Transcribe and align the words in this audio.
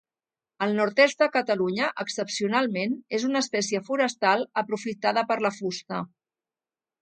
Al 0.65 0.71
nord-est 0.77 1.19
de 1.23 1.27
Catalunya, 1.35 1.89
excepcionalment, 2.03 2.95
és 3.19 3.27
una 3.29 3.43
espècie 3.45 3.83
forestal 3.91 4.47
aprofitada 4.63 5.25
per 5.33 5.39
la 5.49 5.53
fusta. 5.61 6.03